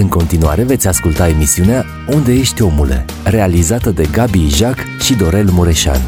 [0.00, 6.00] În continuare veți asculta emisiunea Unde ești omule, realizată de Gabi Ijac și Dorel Mureșan.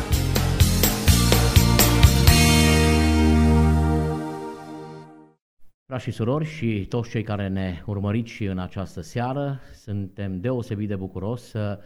[5.87, 10.89] Frați și surori și toți cei care ne urmăriți și în această seară, suntem deosebit
[10.89, 11.79] de bucuros să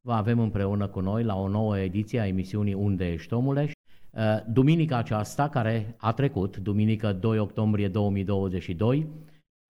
[0.00, 3.70] vă avem împreună cu noi la o nouă ediție a emisiunii Unde ești omule.
[4.46, 9.06] Duminica aceasta care a trecut, duminică 2 octombrie 2022,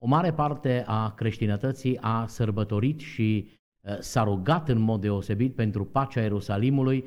[0.04, 5.84] o mare parte a creștinătății a sărbătorit și uh, s-a rugat în mod deosebit pentru
[5.84, 7.04] pacea Ierusalimului,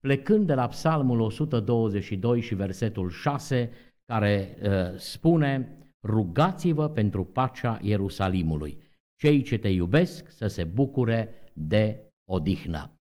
[0.00, 3.70] plecând de la Psalmul 122 și versetul 6,
[4.04, 8.78] care uh, spune, rugați-vă pentru pacea Ierusalimului.
[9.20, 12.92] Cei ce te iubesc să se bucure de odihnă.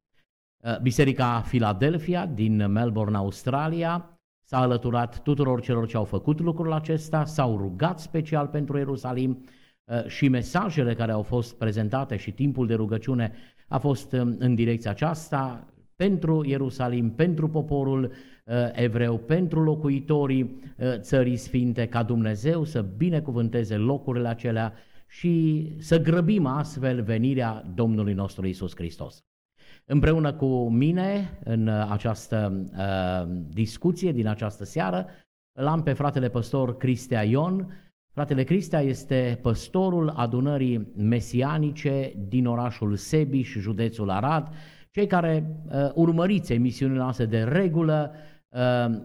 [0.63, 4.16] Uh, Biserica Philadelphia din Melbourne, Australia,
[4.49, 9.45] s-a alăturat tuturor celor ce au făcut lucrul acesta, s-au rugat special pentru Ierusalim
[9.85, 13.33] uh, și mesajele care au fost prezentate și timpul de rugăciune
[13.67, 20.99] a fost um, în direcția aceasta pentru Ierusalim, pentru poporul uh, evreu, pentru locuitorii uh,
[20.99, 24.73] țării sfinte, ca Dumnezeu să binecuvânteze locurile acelea
[25.07, 29.17] și să grăbim astfel venirea Domnului nostru Isus Hristos.
[29.85, 35.07] Împreună cu mine în această uh, discuție din această seară
[35.59, 37.67] l-am pe fratele păstor Cristea Ion.
[38.11, 44.47] Fratele Cristea este păstorul adunării mesianice din orașul Sebiș, județul Arad.
[44.91, 48.11] Cei care uh, urmăriți emisiunile noastre de regulă
[48.49, 48.99] uh,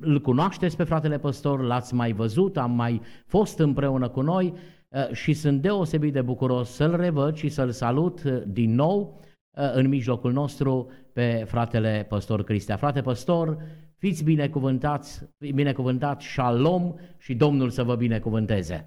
[0.00, 4.54] îl cunoașteți pe fratele păstor, l-ați mai văzut, am mai fost împreună cu noi
[4.88, 9.31] uh, și sunt deosebit de bucuros să-l revăd și să-l salut uh, din nou Uh,
[9.54, 12.76] în mijlocul nostru pe fratele păstor Cristea.
[12.76, 13.56] Frate păstor,
[13.96, 18.86] fiți binecuvântați, binecuvântat shalom și Domnul să vă binecuvânteze.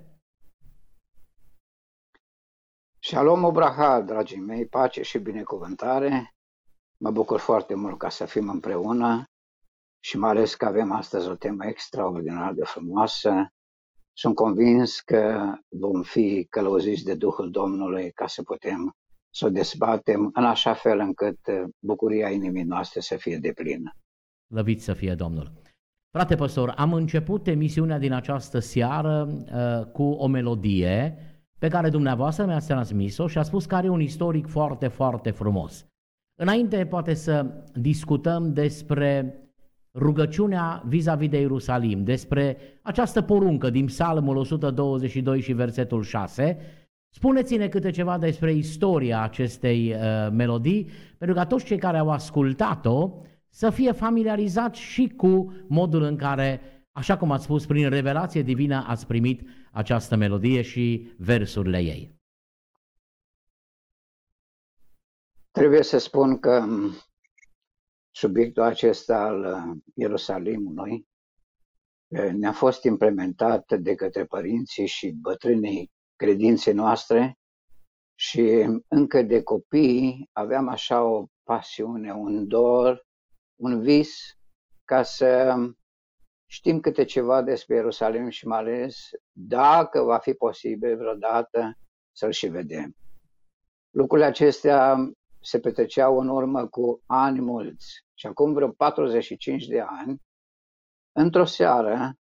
[2.99, 6.35] Shalom Obraha, dragii mei, pace și binecuvântare.
[6.97, 9.23] Mă bucur foarte mult ca să fim împreună
[9.99, 13.47] și mai ales că avem astăzi o temă extraordinar de frumoasă.
[14.13, 18.95] Sunt convins că vom fi călăuziți de Duhul Domnului ca să putem
[19.35, 23.95] să o dezbatem în așa fel încât uh, bucuria inimii noastre să fie deplină.
[24.47, 25.51] Lăvit să fie Domnul!
[26.11, 31.17] Frate păstor, am început emisiunea din această seară uh, cu o melodie
[31.59, 35.85] pe care dumneavoastră mi-ați transmis-o și a spus că are un istoric foarte, foarte frumos.
[36.35, 39.39] Înainte poate să discutăm despre
[39.93, 46.57] rugăciunea vis-a-vis de Ierusalim, despre această poruncă din Psalmul 122 și versetul 6,
[47.15, 53.21] Spuneți-ne câte ceva despre istoria acestei uh, melodii, pentru ca toți cei care au ascultat-o
[53.49, 56.61] să fie familiarizați și cu modul în care,
[56.91, 62.19] așa cum ați spus, prin revelație divină ați primit această melodie și versurile ei.
[65.51, 66.91] Trebuie să spun că um,
[68.11, 71.07] subiectul acesta al uh, Ierusalimului
[72.07, 77.37] uh, ne-a fost implementat de către părinții și bătrânii credinței noastre
[78.15, 83.05] și încă de copii aveam așa o pasiune, un dor,
[83.55, 84.37] un vis
[84.85, 85.55] ca să
[86.49, 91.77] știm câte ceva despre Ierusalim și mai ales dacă va fi posibil vreodată
[92.11, 92.95] să-l și vedem.
[93.89, 94.97] Lucrurile acestea
[95.41, 100.21] se petreceau în urmă cu ani mulți și acum vreo 45 de ani,
[101.11, 102.13] într-o seară,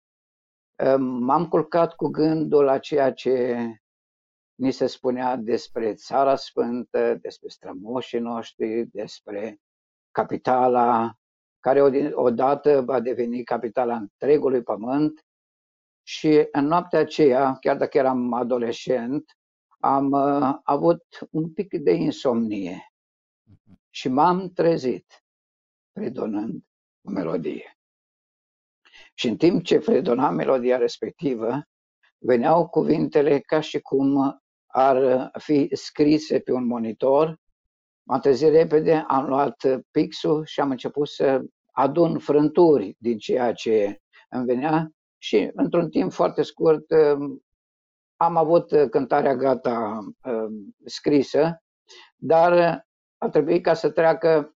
[0.99, 3.57] m-am culcat cu gândul la ceea ce
[4.63, 9.61] ni se spunea despre Țara Sfântă, despre strămoșii noștri, despre
[10.11, 11.15] capitala
[11.61, 11.83] care
[12.15, 15.27] odată va deveni capitala întregului pământ.
[16.03, 19.39] Și în noaptea aceea, chiar dacă eram adolescent,
[19.79, 22.93] am uh, avut un pic de insomnie
[23.91, 25.25] și m-am trezit
[25.93, 26.63] fredonând
[27.07, 27.79] o melodie.
[29.15, 31.63] Și în timp ce fredona melodia respectivă,
[32.19, 34.42] veneau cuvintele ca și cum
[34.75, 37.41] ar fi scrise pe un monitor.
[38.03, 39.57] M-am trezit repede, am luat
[39.91, 41.43] pixul și am început să
[41.73, 46.85] adun frânturi din ceea ce îmi venea și într-un timp foarte scurt
[48.17, 49.99] am avut cântarea gata
[50.85, 51.63] scrisă,
[52.17, 52.85] dar
[53.19, 54.55] a trebuit ca să treacă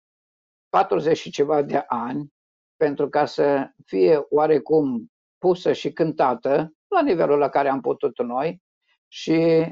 [0.69, 2.33] 40 și ceva de ani
[2.75, 8.61] pentru ca să fie oarecum pusă și cântată la nivelul la care am putut noi
[9.07, 9.65] și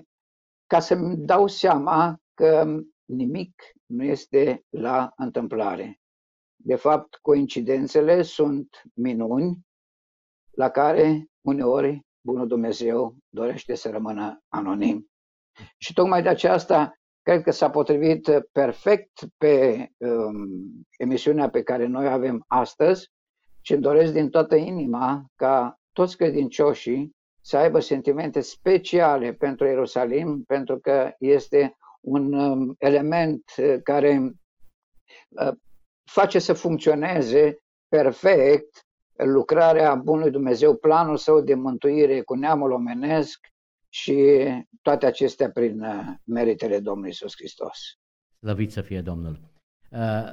[0.71, 5.99] ca să-mi dau seama că nimic nu este la întâmplare.
[6.55, 9.59] De fapt, coincidențele sunt minuni
[10.51, 15.09] la care uneori Bunul Dumnezeu dorește să rămână anonim.
[15.77, 20.47] Și tocmai de aceasta cred că s-a potrivit perfect pe um,
[20.97, 23.11] emisiunea pe care noi avem astăzi
[23.61, 30.43] și îmi doresc din toată inima ca toți credincioșii să aibă sentimente speciale pentru Ierusalim,
[30.43, 34.33] pentru că este un um, element uh, care
[35.29, 35.53] uh,
[36.11, 37.57] face să funcționeze
[37.87, 38.85] perfect
[39.15, 43.47] lucrarea Bunului Dumnezeu, planul său de mântuire cu neamul omenesc
[43.89, 44.47] și
[44.81, 47.77] toate acestea prin uh, meritele Domnului Isus Hristos.
[48.39, 49.49] Slăvit să fie Domnul!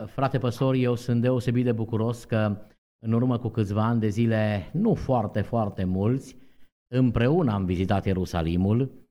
[0.07, 2.67] Frate păstor, eu sunt deosebit de bucuros că
[2.99, 6.37] în urmă cu câțiva ani de zile, nu foarte, foarte mulți,
[6.89, 9.09] împreună am vizitat Ierusalimul,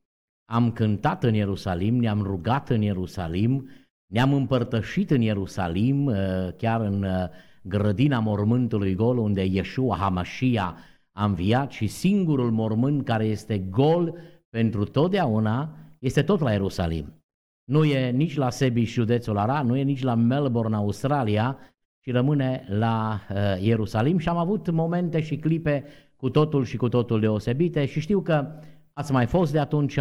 [0.49, 3.69] am cântat în Ierusalim, ne-am rugat în Ierusalim,
[4.05, 6.15] ne-am împărtășit în Ierusalim, uh,
[6.57, 7.27] chiar în uh,
[7.61, 10.77] grădina mormântului gol, unde Yeshua Hamashia
[11.11, 14.17] a înviat și singurul mormânt care este gol
[14.49, 17.21] pentru totdeauna este tot la Ierusalim.
[17.63, 21.57] Nu e nici la Sebi, județul Ara, nu e nici la Melbourne, Australia,
[21.99, 25.83] ci rămâne la uh, Ierusalim și am avut momente și clipe
[26.17, 28.47] cu totul și cu totul deosebite și știu că
[28.93, 29.99] ați mai fost de atunci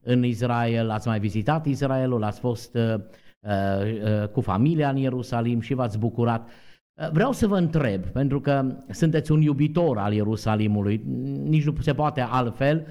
[0.00, 2.94] în Israel, ați mai vizitat Israelul, ați fost uh,
[3.40, 6.48] uh, cu familia în Ierusalim și v-ați bucurat.
[6.48, 11.02] Uh, vreau să vă întreb, pentru că sunteți un iubitor al Ierusalimului,
[11.44, 12.86] nici nu se poate altfel,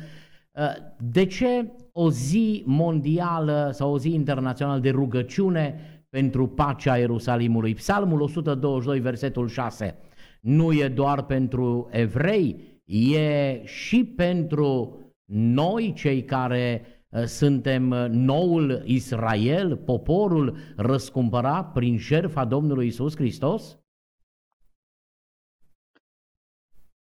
[0.52, 0.64] uh,
[0.98, 5.80] de ce o zi mondială sau o zi internațională de rugăciune
[6.10, 7.74] pentru pacea Ierusalimului?
[7.74, 9.96] Psalmul 122, versetul 6
[10.44, 15.00] nu e doar pentru evrei, e și pentru
[15.34, 23.78] noi, cei care uh, suntem uh, noul Israel, poporul răscumpărat prin șerfa Domnului Isus Hristos?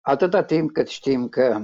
[0.02, 1.62] Atâta timp cât știm că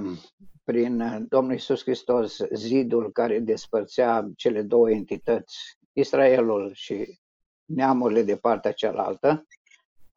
[0.64, 7.18] prin uh, Domnul Isus Hristos zidul care despărțea cele două entități, Israelul și
[7.64, 9.46] neamurile de partea cealaltă,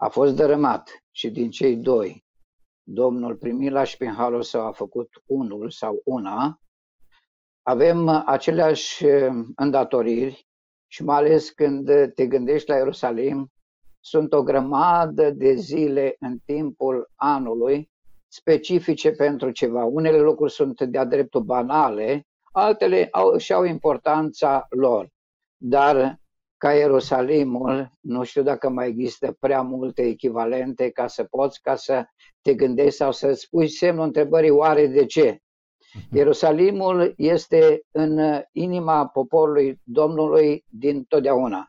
[0.02, 2.26] a fost dărâmat și din cei doi,
[2.84, 6.60] Domnul Primilaș și prin Harul Său a făcut unul sau una,
[7.62, 10.48] avem aceleași eh, îndatoriri
[10.88, 13.52] și mai ales când te gândești la Ierusalim,
[14.00, 17.90] sunt o grămadă de zile în timpul anului
[18.28, 19.84] specifice pentru ceva.
[19.84, 25.10] Unele lucruri sunt de-a dreptul banale, altele au, și au importanța lor.
[25.58, 26.20] Dar
[26.60, 32.06] ca Ierusalimul, nu știu dacă mai există prea multe echivalente ca să poți, ca să
[32.42, 35.42] te gândești sau să-ți pui semnul întrebării oare de ce.
[35.94, 36.18] Mhm.
[36.18, 41.68] Ierusalimul este în inima poporului Domnului din totdeauna.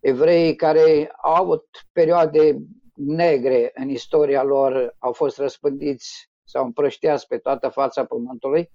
[0.00, 2.56] Evreii care au avut perioade
[2.94, 8.70] negre în istoria lor, au fost răspândiți sau împrășteați pe toată fața pământului,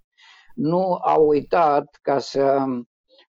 [0.55, 2.65] nu au uitat ca să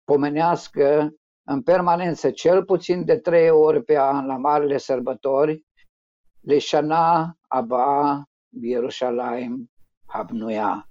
[0.05, 1.13] pomenească
[1.51, 5.65] în permanență, cel puțin de trei ori pe an, la marile sărbători,
[6.41, 8.23] Leșana, Aba,
[8.61, 9.71] Ierusalim,
[10.07, 10.91] Habnuia.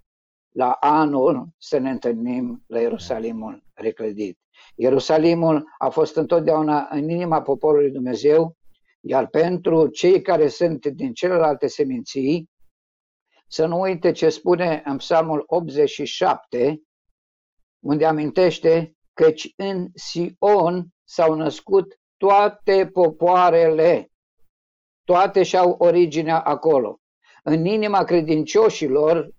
[0.50, 4.39] La anul să ne întâlnim la Ierusalimul reclădit.
[4.75, 8.56] Ierusalimul a fost întotdeauna în inima poporului Dumnezeu,
[9.01, 12.50] iar pentru cei care sunt din celelalte seminții,
[13.48, 16.81] să nu uite ce spune în Psalmul 87,
[17.80, 24.12] unde amintește căci în Sion s-au născut toate popoarele,
[25.04, 27.00] toate și-au originea acolo.
[27.44, 29.30] În inima credincioșilor,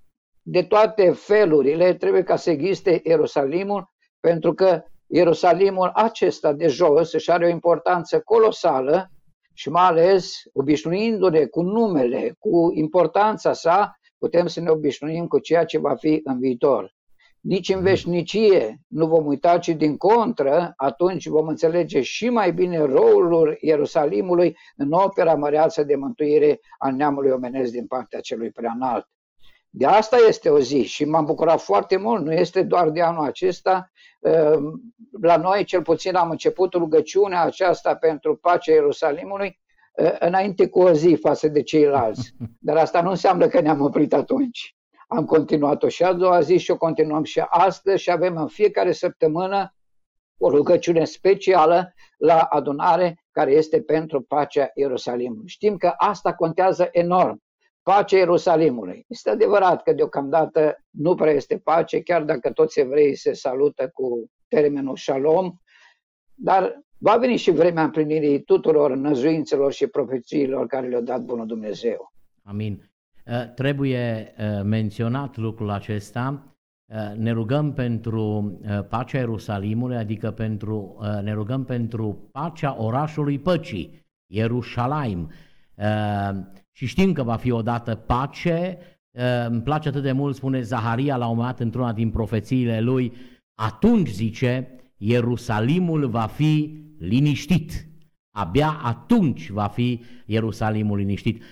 [0.42, 7.30] de toate felurile, trebuie ca să existe Ierusalimul, pentru că Ierusalimul acesta de jos își
[7.30, 9.10] are o importanță colosală
[9.54, 15.64] și mai ales obișnuindu-ne cu numele, cu importanța sa, putem să ne obișnuim cu ceea
[15.64, 16.96] ce va fi în viitor
[17.40, 22.78] nici în veșnicie nu vom uita, ci din contră, atunci vom înțelege și mai bine
[22.78, 29.08] rolul Ierusalimului în opera măreață de mântuire al neamului omenesc din partea celui preanalt.
[29.70, 33.24] De asta este o zi și m-am bucurat foarte mult, nu este doar de anul
[33.24, 33.90] acesta.
[34.20, 39.60] Ehm, la noi, cel puțin, am început rugăciunea aceasta pentru pacea Ierusalimului
[39.94, 42.34] eh, înainte cu o zi față de ceilalți.
[42.66, 44.77] Dar asta nu înseamnă că ne-am oprit atunci.
[45.10, 48.92] Am continuat-o și a doua zi și o continuăm și astăzi și avem în fiecare
[48.92, 49.74] săptămână
[50.38, 55.48] o rugăciune specială la adunare care este pentru pacea Ierusalimului.
[55.48, 57.42] Știm că asta contează enorm.
[57.82, 59.04] Pacea Ierusalimului.
[59.08, 64.30] Este adevărat că deocamdată nu prea este pace, chiar dacă toți evreii se salută cu
[64.48, 65.52] termenul shalom,
[66.34, 72.12] dar va veni și vremea împlinirii tuturor năzuințelor și profețiilor care le-a dat Bunul Dumnezeu.
[72.42, 72.87] Amin.
[73.28, 76.42] Uh, trebuie uh, menționat lucrul acesta
[77.16, 78.58] ne rugăm pentru
[78.88, 85.30] pacea Ierusalimului, adică pentru, ne rugăm pentru pacea orașului păcii, Ierusalim.
[86.70, 88.78] Și știm că va fi odată pace,
[89.48, 93.12] îmi place atât de mult, spune Zaharia la un moment dat într-una din profețiile lui,
[93.54, 97.86] atunci, zice, Ierusalimul va fi liniștit.
[98.36, 101.42] Abia atunci va fi Ierusalimul liniștit.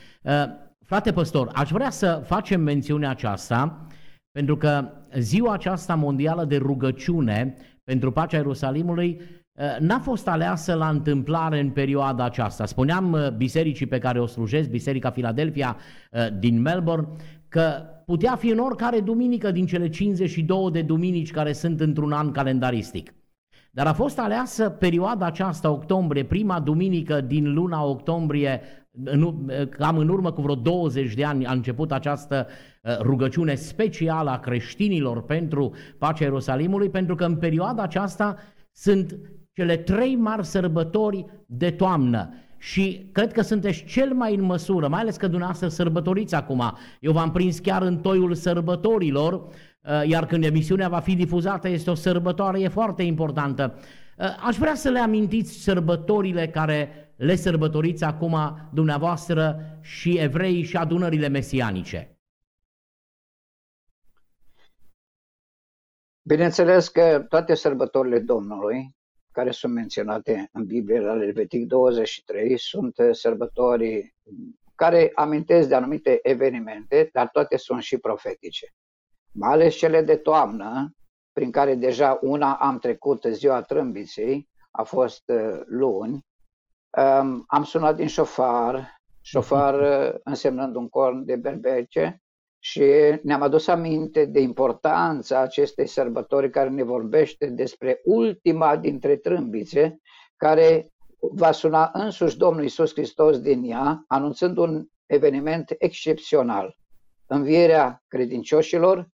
[0.87, 3.87] Frate păstor, aș vrea să facem mențiunea aceasta,
[4.31, 4.88] pentru că
[5.19, 11.71] ziua aceasta mondială de rugăciune pentru pacea Ierusalimului uh, n-a fost aleasă la întâmplare în
[11.71, 12.66] perioada aceasta.
[12.66, 15.76] Spuneam uh, bisericii pe care o slujesc, Biserica Philadelphia
[16.11, 17.09] uh, din Melbourne,
[17.49, 22.31] că putea fi în oricare duminică din cele 52 de duminici care sunt într-un an
[22.31, 23.14] calendaristic.
[23.71, 28.61] Dar a fost aleasă perioada aceasta, octombrie, prima duminică din luna octombrie
[29.05, 32.47] în, cam în urmă cu vreo 20 de ani a început această
[32.83, 38.37] uh, rugăciune specială a creștinilor pentru pacea Ierusalimului, pentru că în perioada aceasta
[38.73, 39.19] sunt
[39.53, 45.00] cele trei mari sărbători de toamnă și cred că sunteți cel mai în măsură, mai
[45.00, 46.73] ales că dumneavoastră sărbătoriți acum.
[47.00, 49.49] Eu v-am prins chiar în toiul sărbătorilor, uh,
[50.07, 53.75] iar când emisiunea va fi difuzată, este o sărbătoare, e foarte importantă.
[54.19, 58.37] Uh, aș vrea să le amintiți sărbătorile care le sărbătoriți acum
[58.73, 62.18] dumneavoastră și evrei și adunările mesianice?
[66.23, 68.96] Bineînțeles că toate sărbătorile Domnului,
[69.32, 74.14] care sunt menționate în Biblie la Levitic 23, sunt sărbători
[74.75, 78.66] care amintesc de anumite evenimente, dar toate sunt și profetice.
[79.32, 80.94] Mai ales cele de toamnă,
[81.32, 86.26] prin care deja una am trecut ziua trâmbiței, a fost uh, luni,
[86.97, 92.23] Um, am sunat din șofar, șofar uh, însemnând un corn de berbece
[92.59, 92.83] și
[93.23, 100.00] ne-am adus aminte de importanța acestei sărbători care ne vorbește despre ultima dintre trâmbițe
[100.37, 106.76] care va suna însuși Domnul Isus Hristos din ea, anunțând un eveniment excepțional.
[107.26, 109.09] Învierea credincioșilor,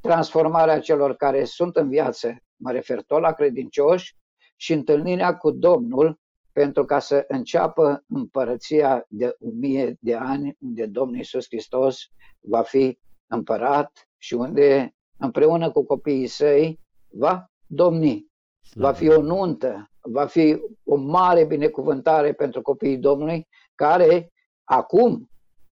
[0.00, 4.16] transformarea celor care sunt în viață, mă refer tot la credincioși,
[4.56, 6.20] și întâlnirea cu Domnul
[6.54, 11.98] pentru ca să înceapă împărăția de o mie de ani, unde Domnul Iisus Hristos
[12.40, 18.32] va fi împărat și unde împreună cu copiii săi va domni.
[18.74, 24.32] Va fi o nuntă, va fi o mare binecuvântare pentru copiii Domnului care
[24.64, 25.30] acum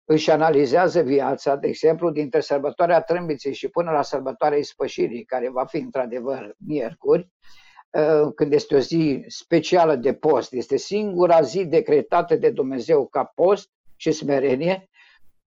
[0.06, 5.66] își analizează viața, de exemplu, dintre sărbătoarea Trâmbiței și până la sărbătoarea Ispășirii, care va
[5.66, 7.69] fi într-adevăr miercuri, Uh,
[8.36, 13.70] când este o zi specială de post, este singura zi decretată de Dumnezeu ca post
[13.96, 14.90] și smerenie,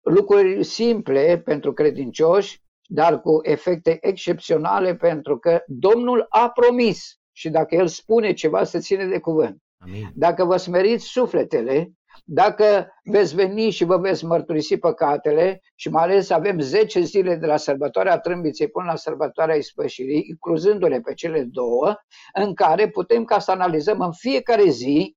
[0.00, 7.74] lucruri simple pentru credincioși, dar cu efecte excepționale pentru că Domnul a promis și dacă
[7.74, 9.62] El spune ceva, se ține de cuvânt.
[9.78, 10.10] Amin.
[10.14, 11.92] Dacă vă smeriți sufletele,
[12.24, 17.46] dacă veți veni și vă veți mărturisi păcatele și mai ales avem 10 zile de
[17.46, 21.94] la sărbătoarea trâmbiței până la sărbătoarea ispășirii, incluzându-le pe cele două,
[22.34, 25.16] în care putem ca să analizăm în fiecare zi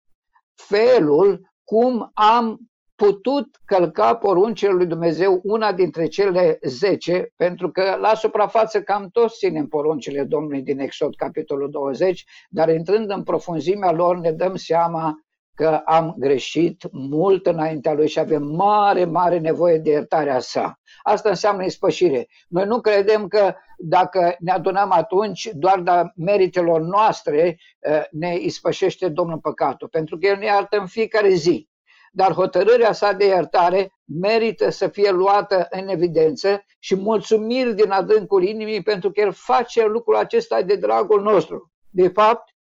[0.55, 2.59] felul cum am
[2.95, 9.37] putut călca poruncile lui Dumnezeu, una dintre cele 10, pentru că la suprafață cam toți
[9.37, 15.13] ținem poruncile Domnului din Exod, capitolul 20, dar intrând în profunzimea lor ne dăm seama
[15.55, 20.79] că am greșit mult înaintea lui și avem mare, mare nevoie de iertarea sa.
[21.03, 22.27] Asta înseamnă ispășire.
[22.47, 29.09] Noi nu credem că dacă ne adunăm atunci, doar de meritelor noastre eh, ne ispășește
[29.09, 31.69] Domnul păcatul, pentru că El ne iartă în fiecare zi.
[32.13, 38.43] Dar hotărârea sa de iertare merită să fie luată în evidență și mulțumiri din adâncul
[38.43, 41.71] inimii pentru că El face lucrul acesta de dragul nostru.
[41.89, 42.55] De fapt,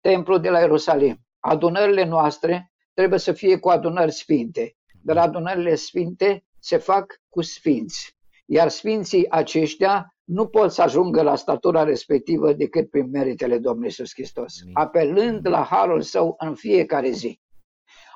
[0.00, 6.44] templul de la Ierusalim adunările noastre trebuie să fie cu adunări sfinte, dar adunările sfinte
[6.58, 8.16] se fac cu sfinți.
[8.46, 14.12] Iar sfinții aceștia nu pot să ajungă la statura respectivă decât prin meritele Domnului Iisus
[14.12, 17.40] Hristos, apelând la harul său în fiecare zi.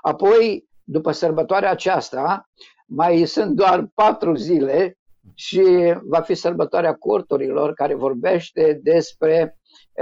[0.01, 2.51] Apoi, după sărbătoarea aceasta,
[2.87, 4.99] mai sunt doar patru zile
[5.35, 9.59] și va fi sărbătoarea corturilor care vorbește despre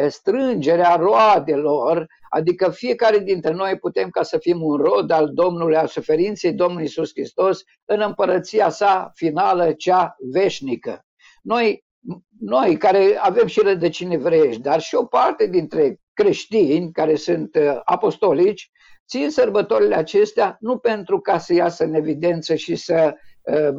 [0.09, 5.87] strângerea roadelor, adică fiecare dintre noi putem ca să fim un rod al Domnului, al
[5.87, 11.07] suferinței Domnului Isus Hristos în împărăția sa finală, cea veșnică.
[11.43, 11.85] Noi,
[12.41, 17.81] noi care avem și rădăcini evreiești, dar și o parte dintre creștini care sunt uh,
[17.85, 18.71] apostolici,
[19.09, 23.21] țin sărbătorile acestea nu pentru ca să iasă în evidență și să uh,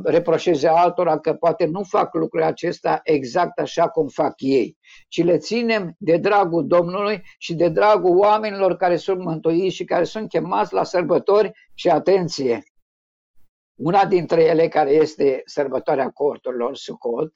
[0.04, 5.38] reproșeze altora că poate nu fac lucrurile acesta exact așa cum fac ei, ci le
[5.38, 10.74] ținem de dragul Domnului și de dragul oamenilor care sunt mântuiți și care sunt chemați
[10.74, 12.64] la sărbători și atenție.
[13.76, 17.32] Una dintre ele, care este sărbătoarea corturilor, Sucot,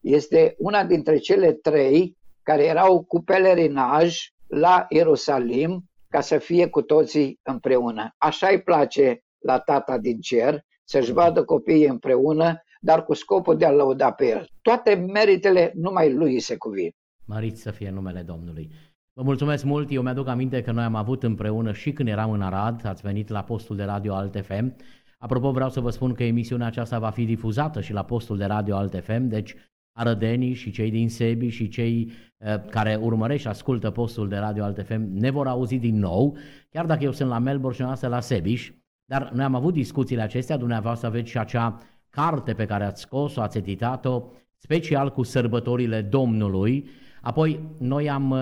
[0.00, 6.82] este una dintre cele trei care erau cu pelerinaj la Ierusalim ca să fie cu
[6.82, 8.14] toții împreună.
[8.18, 13.64] Așa îi place la tata din cer să-și vadă copiii împreună, dar cu scopul de
[13.64, 14.46] a lăuda pe el.
[14.62, 16.90] Toate meritele numai lui se cuvin.
[17.24, 18.70] Mărit să fie numele Domnului.
[19.12, 22.42] Vă mulțumesc mult, eu mi-aduc aminte că noi am avut împreună și când eram în
[22.42, 24.76] Arad, ați venit la postul de radio Alt FM.
[25.18, 28.44] Apropo, vreau să vă spun că emisiunea aceasta va fi difuzată și la postul de
[28.44, 29.54] radio Alt FM, deci
[29.92, 34.64] arădenii și cei din Sebi și cei uh, care urmăresc și ascultă postul de radio
[34.64, 36.36] Alt FM ne vor auzi din nou,
[36.70, 38.70] chiar dacă eu sunt la Melbourne și noastră la Sebiș,
[39.10, 41.78] dar noi am avut discuțiile acestea, dumneavoastră aveți și acea
[42.10, 44.22] carte pe care ați scos-o, ați editat-o,
[44.56, 46.88] special cu sărbătorile Domnului,
[47.22, 48.38] Apoi, noi am uh,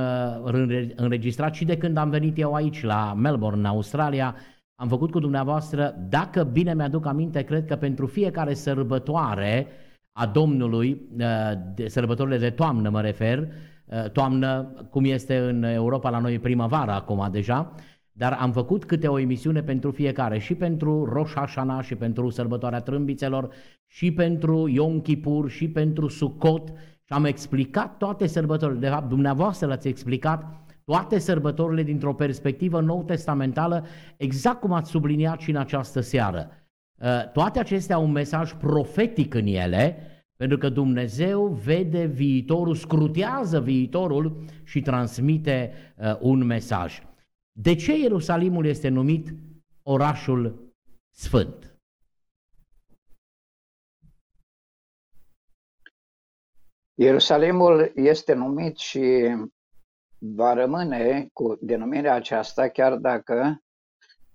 [0.96, 4.34] înregistrat și de când am venit eu aici, la Melbourne, în Australia,
[4.74, 9.66] am făcut cu dumneavoastră, dacă bine mi-aduc aminte, cred că pentru fiecare sărbătoare
[10.12, 11.26] a Domnului, uh,
[11.74, 16.90] de sărbătorile de toamnă mă refer, uh, toamnă cum este în Europa la noi primăvară
[16.90, 17.74] acum deja,
[18.18, 22.80] dar am făcut câte o emisiune pentru fiecare, și pentru Rosh Hashanah, și pentru sărbătoarea
[22.80, 23.48] trâmbițelor,
[23.86, 26.68] și pentru Yom Kippur, și pentru Sukkot,
[27.04, 28.78] și am explicat toate sărbătorile.
[28.78, 30.44] De fapt, dumneavoastră l-ați explicat
[30.84, 36.50] toate sărbătorile dintr-o perspectivă nou-testamentală, exact cum ați subliniat și în această seară.
[37.02, 39.96] Uh, toate acestea au un mesaj profetic în ele,
[40.36, 47.00] pentru că Dumnezeu vede viitorul, scrutează viitorul și transmite uh, un mesaj.
[47.60, 49.28] De ce Ierusalimul este numit
[49.82, 50.72] orașul
[51.10, 51.78] sfânt?
[56.94, 59.34] Ierusalimul este numit și
[60.18, 63.62] va rămâne cu denumirea aceasta, chiar dacă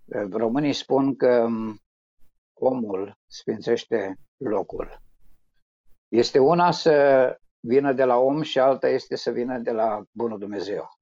[0.05, 1.79] uh, românii spun că um,
[2.53, 5.01] omul sfințește locul.
[6.07, 10.39] Este una să vină de la om și alta este să vină de la Bunul
[10.39, 11.01] Dumnezeu.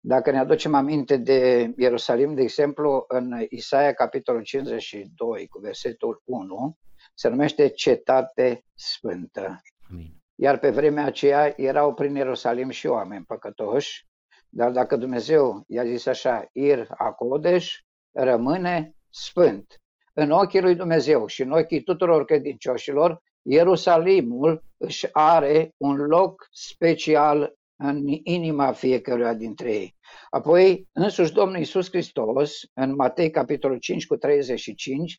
[0.00, 6.76] Dacă ne aducem aminte de Ierusalim, de exemplu, în Isaia capitolul 52 cu versetul 1,
[7.14, 9.60] se numește Cetate Sfântă.
[9.90, 10.18] Amin.
[10.40, 14.06] Iar pe vremea aceea erau prin Ierusalim și oameni păcătoși,
[14.48, 17.78] dar dacă Dumnezeu i-a zis așa, Ir Acodeș,
[18.12, 19.80] rămâne sfânt.
[20.12, 27.57] În ochii lui Dumnezeu și în ochii tuturor credincioșilor, Ierusalimul își are un loc special
[27.78, 29.96] în inima fiecăruia dintre ei.
[30.30, 35.16] Apoi, însuși Domnul Iisus Hristos, în Matei capitolul 5 cu 35,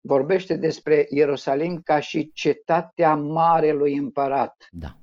[0.00, 4.66] vorbește despre Ierusalim ca și cetatea Marelui Împărat.
[4.70, 4.96] Da.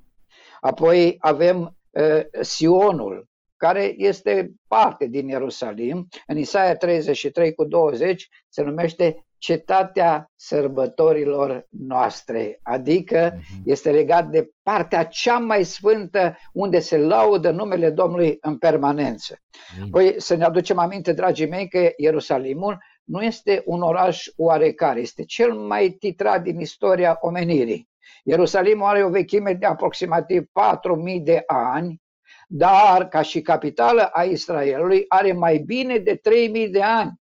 [0.60, 6.08] Apoi avem uh, Sionul, care este parte din Ierusalim.
[6.26, 13.62] În Isaia 33 cu 20 se numește cetatea sărbătorilor noastre, adică uh-huh.
[13.64, 19.34] este legat de partea cea mai sfântă unde se laudă numele Domnului în permanență.
[19.34, 19.90] Uh-huh.
[19.90, 25.24] Păi să ne aducem aminte, dragii mei, că Ierusalimul nu este un oraș oarecare, este
[25.24, 27.88] cel mai titrat din istoria omenirii.
[28.22, 32.02] Ierusalimul are o vechime de aproximativ 4.000 de ani,
[32.46, 36.20] dar ca și capitală a Israelului are mai bine de
[36.64, 37.22] 3.000 de ani.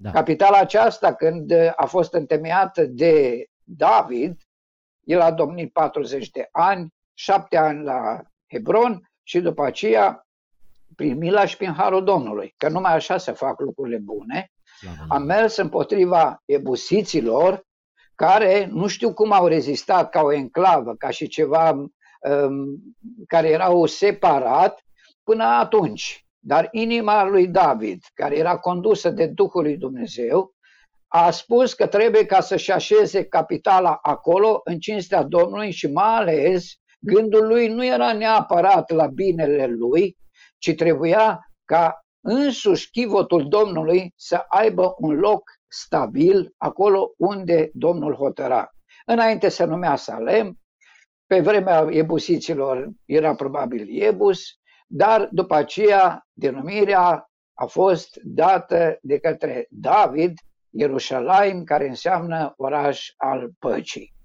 [0.00, 0.18] Da, da.
[0.18, 4.40] Capitala aceasta, când a fost întemeiată de David,
[5.04, 10.26] el a domnit 40 de ani, 7 ani la Hebron și după aceea
[10.96, 14.50] prin mila și prin harul Domnului, că numai așa se fac lucrurile bune,
[15.08, 17.66] am mers împotriva ebusiților
[18.14, 22.80] care nu știu cum au rezistat ca o enclavă, ca și ceva um,
[23.26, 24.84] care erau separat
[25.22, 26.27] până atunci.
[26.38, 30.54] Dar inima lui David, care era condusă de Duhul lui Dumnezeu,
[31.08, 36.72] a spus că trebuie ca să-și așeze capitala acolo în cinstea Domnului și mai ales
[37.00, 40.16] gândul lui nu era neapărat la binele lui,
[40.58, 48.70] ci trebuia ca însuși chivotul Domnului să aibă un loc stabil acolo unde Domnul hotăra.
[49.06, 50.58] Înainte se numea Salem,
[51.26, 54.40] pe vremea ebusiților era probabil Iebus,
[54.90, 60.38] dar după aceea denumirea a fost dată de către David,
[60.70, 64.16] Ierusalim, care înseamnă oraș al păcii.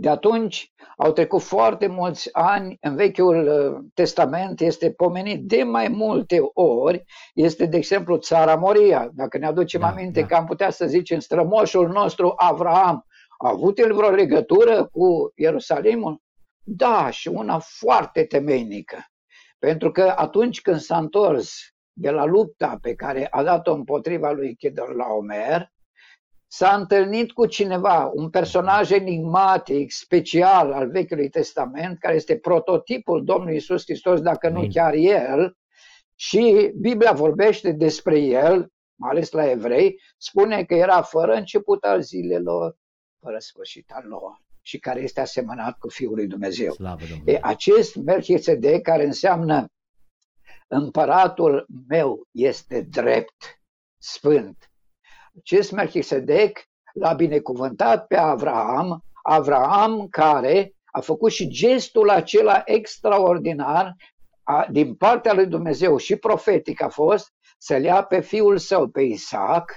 [0.00, 5.88] De atunci au trecut foarte mulți ani, în Vechiul uh, Testament este pomenit de mai
[5.88, 9.10] multe ori, este de exemplu țara Moria.
[9.14, 10.26] Dacă ne aducem da, aminte da.
[10.26, 13.06] că am putea să zicem strămoșul nostru Avraam,
[13.38, 16.22] a avut el vreo legătură cu Ierusalimul?
[16.64, 18.96] Da, și una foarte temeinică.
[19.58, 24.56] Pentru că atunci când s-a întors de la lupta pe care a dat-o împotriva lui
[25.16, 25.72] Omer,
[26.46, 33.56] s-a întâlnit cu cineva, un personaj enigmatic, special al Vechiului Testament, care este prototipul Domnului
[33.56, 35.56] Isus Hristos, dacă nu chiar el,
[36.14, 42.00] și Biblia vorbește despre el, mai ales la evrei, spune că era fără început al
[42.00, 42.76] zilelor,
[43.20, 46.72] fără sfârșit al lor și care este asemănat cu Fiul lui Dumnezeu.
[46.72, 49.66] Slavă e, acest Melchizedek care înseamnă
[50.66, 53.60] împăratul meu este drept,
[53.98, 54.70] sfânt.
[55.38, 56.58] Acest Melchisedec
[56.92, 63.96] l-a binecuvântat pe Avraam, Avraam care a făcut și gestul acela extraordinar
[64.42, 69.02] a, din partea lui Dumnezeu și profetic a fost să-l ia pe fiul său, pe
[69.02, 69.72] Isaac,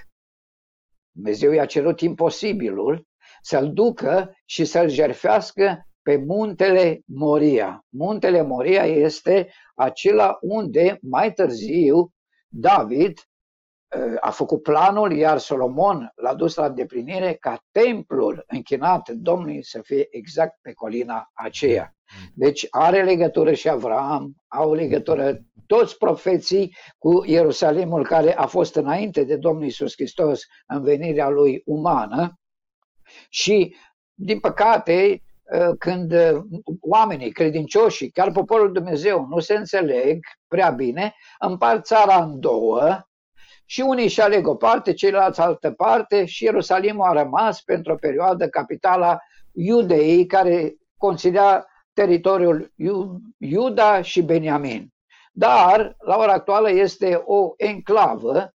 [1.12, 3.10] Dumnezeu i-a cerut imposibilul,
[3.42, 7.86] să-l ducă și să-l jerfească pe muntele Moria.
[7.90, 12.14] Muntele Moria este acela unde mai târziu
[12.48, 13.18] David
[13.98, 19.82] uh, a făcut planul, iar Solomon l-a dus la deplinire ca templul închinat Domnului să
[19.82, 21.96] fie exact pe colina aceea.
[22.34, 29.24] Deci are legătură și Avram, au legătură toți profeții cu Ierusalimul care a fost înainte
[29.24, 32.41] de Domnul Isus Hristos în venirea lui umană
[33.30, 33.76] și,
[34.14, 35.22] din păcate,
[35.54, 36.46] ă, când ă,
[36.82, 43.06] oamenii credincioși, chiar poporul Dumnezeu, nu se înțeleg prea bine, împart țara în două
[43.72, 47.96] și unii își aleg o parte, ceilalți altă parte și Ierusalimul a rămas pentru o
[47.96, 49.20] perioadă capitala
[49.52, 52.74] Iudeii, care considera teritoriul
[53.38, 54.94] Iuda și Beniamin.
[55.32, 58.54] Dar, la ora actuală, este o enclavă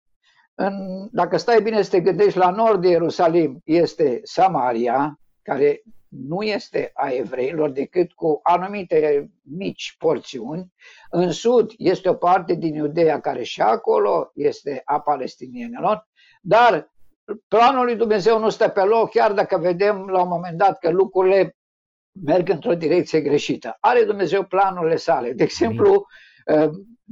[0.56, 6.42] în, dacă stai bine să te gândești, la nord de Ierusalim este Samaria, care nu
[6.42, 10.74] este a evreilor decât cu anumite mici porțiuni.
[11.10, 16.08] În sud este o parte din Iudeea care și acolo este a palestinienilor,
[16.42, 16.92] dar
[17.48, 20.90] planul lui Dumnezeu nu stă pe loc, chiar dacă vedem la un moment dat că
[20.90, 21.58] lucrurile
[22.26, 23.78] merg într-o direcție greșită.
[23.80, 25.34] Are Dumnezeu planurile sale.
[25.34, 26.06] De exemplu,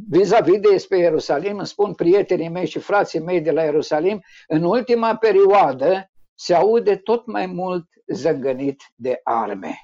[0.09, 4.63] vis-a-vis de despre Ierusalim, îmi spun prietenii mei și frații mei de la Ierusalim, în
[4.63, 9.75] ultima perioadă se aude tot mai mult zângănit de arme.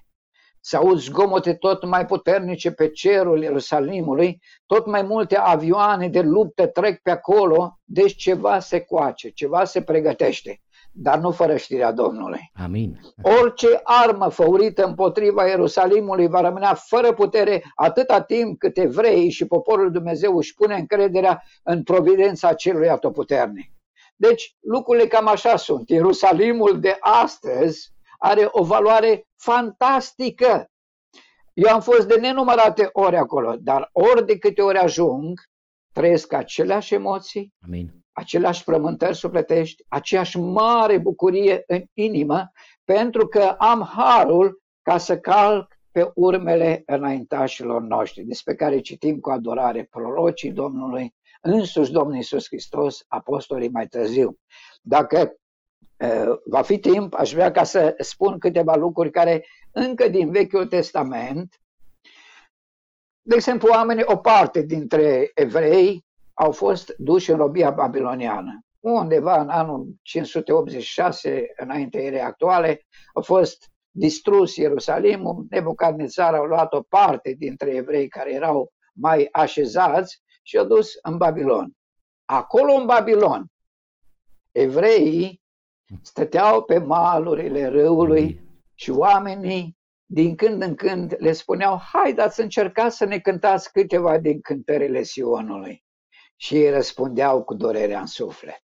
[0.60, 6.68] Se aud zgomote tot mai puternice pe cerul Ierusalimului, tot mai multe avioane de luptă
[6.68, 10.62] trec pe acolo, deci ceva se coace, ceva se pregătește
[11.00, 12.52] dar nu fără știrea Domnului.
[12.54, 13.00] Amin.
[13.22, 19.92] Orice armă făurită împotriva Ierusalimului va rămâne fără putere atâta timp cât evreii și poporul
[19.92, 23.72] Dumnezeu își pune încrederea în providența celui atotputernic.
[24.16, 25.90] Deci lucrurile cam așa sunt.
[25.90, 30.70] Ierusalimul de astăzi are o valoare fantastică.
[31.54, 35.40] Eu am fost de nenumărate ori acolo, dar ori de câte ori ajung,
[35.94, 42.52] trăiesc aceleași emoții, Amin aceleași frământări sufletești, aceeași mare bucurie în inimă,
[42.84, 49.30] pentru că am harul ca să calc pe urmele înaintașilor noștri, despre care citim cu
[49.30, 54.38] adorare prorocii Domnului, însuși Domnul Iisus Hristos, apostolii mai târziu.
[54.82, 55.36] Dacă
[55.98, 60.68] uh, va fi timp, aș vrea ca să spun câteva lucruri care încă din Vechiul
[60.68, 61.62] Testament,
[63.22, 66.07] de exemplu, oamenii, o parte dintre evrei
[66.40, 68.62] au fost duși în robia babiloniană.
[68.80, 76.82] Undeva în anul 586, înainte erei actuale, a fost distrus Ierusalimul, Nebucadnețar au luat o
[76.82, 81.72] parte dintre evrei care erau mai așezați și au dus în Babilon.
[82.26, 83.52] Acolo în Babilon,
[84.52, 85.42] evreii
[86.02, 88.42] stăteau pe malurile râului
[88.74, 94.18] și oamenii din când în când le spuneau, haideți să încercați să ne cântați câteva
[94.18, 95.86] din cântările Sionului.
[96.40, 98.64] Și ei răspundeau cu durerea în suflet.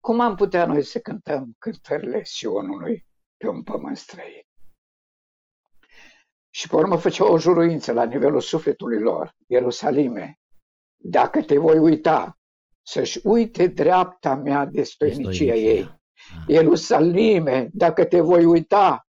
[0.00, 4.44] Cum am putea noi să cântăm cântările Sionului pe un pământ străin?
[6.50, 10.40] Și pe urmă făceau o juruință la nivelul sufletului lor, Ierusalime.
[10.96, 12.38] Dacă te voi uita,
[12.82, 15.82] să-și uite dreapta mea de stoinicia ei.
[15.82, 16.44] Ah.
[16.46, 19.08] Ierusalime, dacă te voi uita,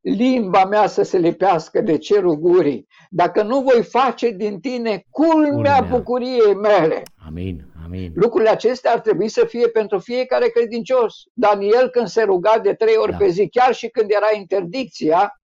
[0.00, 5.50] limba mea să se lipească de cerul gurii, dacă nu voi face din tine culmea,
[5.50, 5.80] culmea.
[5.80, 7.02] bucuriei mele.
[7.26, 7.70] Amin, amin.
[7.84, 8.12] Amin.
[8.14, 11.14] Lucrurile acestea ar trebui să fie pentru fiecare credincios.
[11.32, 13.16] Daniel când se ruga de trei ori da.
[13.16, 15.40] pe zi, chiar și când era interdicția,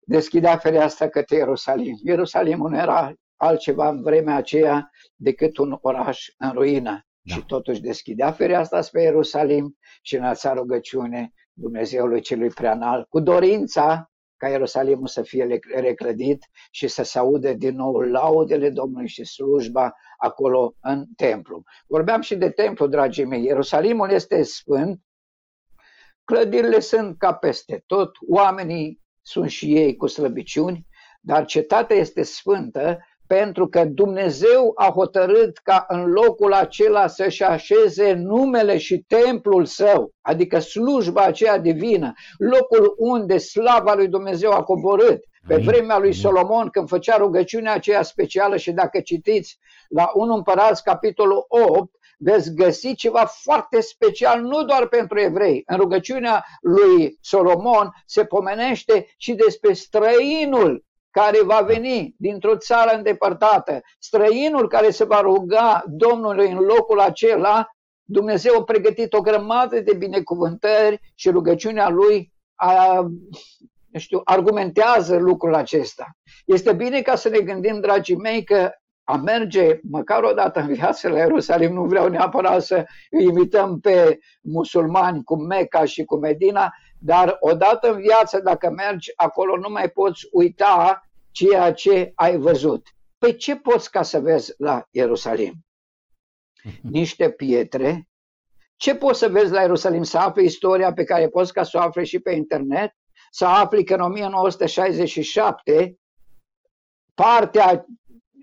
[0.00, 1.98] deschidea fereastra către Ierusalim.
[2.02, 7.06] Ierusalimul nu era altceva în vremea aceea decât un oraș în ruină.
[7.20, 7.34] Da.
[7.34, 14.48] Și totuși deschidea fereastra spre Ierusalim și înălța rugăciune Dumnezeului celui preanal, cu dorința ca
[14.48, 20.74] Ierusalimul să fie reclădit și să se aude din nou laudele Domnului și slujba acolo
[20.80, 21.62] în templu.
[21.86, 23.44] Vorbeam și de templu, dragii mei.
[23.44, 25.00] Ierusalimul este sfânt,
[26.24, 30.86] clădirile sunt ca peste tot, oamenii sunt și ei cu slăbiciuni,
[31.20, 38.12] dar cetatea este sfântă pentru că Dumnezeu a hotărât ca în locul acela să-și așeze
[38.12, 45.24] numele și templul său, adică slujba aceea divină, locul unde slava lui Dumnezeu a coborât.
[45.46, 49.58] Pe vremea lui Solomon, când făcea rugăciunea aceea specială și dacă citiți
[49.88, 55.62] la 1 Împărați, capitolul 8, veți găsi ceva foarte special, nu doar pentru evrei.
[55.66, 60.84] În rugăciunea lui Solomon se pomenește și despre străinul
[61.20, 67.66] care va veni dintr-o țară îndepărtată, străinul care se va ruga Domnului în locul acela,
[68.02, 73.06] Dumnezeu a pregătit o grămadă de binecuvântări și rugăciunea lui a,
[73.98, 76.06] știu, argumentează lucrul acesta.
[76.46, 78.70] Este bine ca să ne gândim, dragii mei, că
[79.04, 82.84] a merge măcar o dată în viață la Ierusalim, nu vreau neapărat să
[83.20, 89.56] imităm pe musulmani cu Meca și cu Medina, dar odată în viață, dacă mergi acolo,
[89.56, 91.05] nu mai poți uita
[91.36, 92.86] ceea ce ai văzut.
[93.18, 95.54] Păi ce poți ca să vezi la Ierusalim?
[96.82, 98.08] Niște pietre.
[98.76, 100.02] Ce poți să vezi la Ierusalim?
[100.02, 102.92] Să afli istoria pe care poți ca să o afli și pe internet?
[103.30, 105.98] Să afli că în 1967
[107.14, 107.86] partea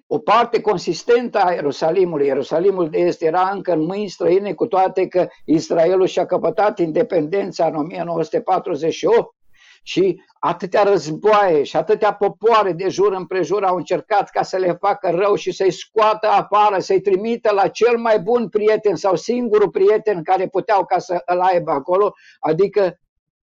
[0.08, 2.26] o parte consistentă a Ierusalimului.
[2.26, 7.66] Ierusalimul de Est era încă în mâini străine, cu toate că Israelul și-a căpătat independența
[7.66, 9.36] în 1948
[9.84, 15.10] și atâtea războaie și atâtea popoare de jur împrejur au încercat ca să le facă
[15.10, 20.24] rău și să-i scoată afară, să-i trimită la cel mai bun prieten sau singurul prieten
[20.24, 22.98] care puteau ca să îl aibă acolo, adică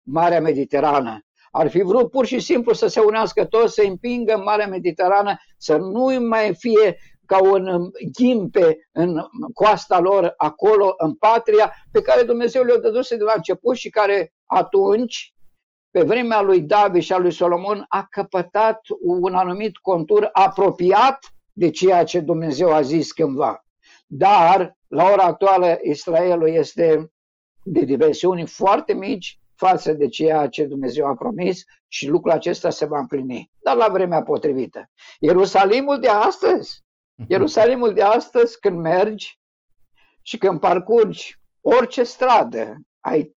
[0.03, 1.21] Marea Mediterană.
[1.51, 5.77] Ar fi vrut pur și simplu să se unească toți, să împingă Marea Mediterană, să
[5.77, 6.97] nu mai fie
[7.27, 9.21] ca un ghimpe în
[9.55, 14.33] coasta lor acolo, în patria, pe care Dumnezeu le-a dăduse de la început și care
[14.45, 15.36] atunci
[15.97, 21.19] pe vremea lui David și a lui Solomon a căpătat un anumit contur apropiat
[21.53, 23.65] de ceea ce Dumnezeu a zis cândva.
[24.07, 27.13] Dar, la ora actuală, Israelul este
[27.63, 32.87] de dimensiuni foarte mici față de ceea ce Dumnezeu a promis și lucrul acesta se
[32.87, 34.91] va împlini, dar la vremea potrivită.
[35.19, 36.85] Ierusalimul de astăzi,
[37.29, 39.41] Ierusalimul de astăzi, când mergi
[40.23, 43.36] și când parcurgi orice stradă, ai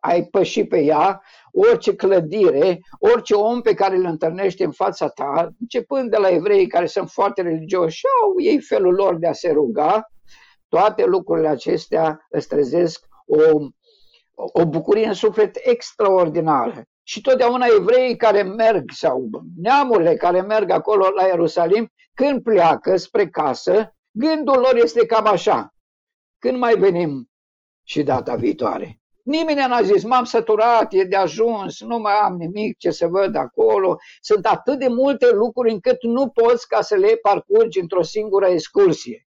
[0.00, 5.48] ai păși pe ea, orice clădire, orice om pe care îl întâlnești în fața ta,
[5.60, 9.32] începând de la evrei care sunt foarte religioși și au ei felul lor de a
[9.32, 10.10] se ruga,
[10.68, 13.58] toate lucrurile acestea îți trezesc o,
[14.34, 16.84] o bucurie în suflet extraordinară.
[17.02, 23.28] Și totdeauna evrei care merg sau neamurile care merg acolo la Ierusalim, când pleacă spre
[23.28, 25.74] casă, gândul lor este cam așa.
[26.38, 27.30] Când mai venim
[27.82, 29.00] și data viitoare?
[29.26, 33.36] Nimeni n-a zis, m-am săturat, e de ajuns, nu mai am nimic ce să văd
[33.36, 33.96] acolo.
[34.20, 39.28] Sunt atât de multe lucruri încât nu poți ca să le parcurgi într-o singură excursie.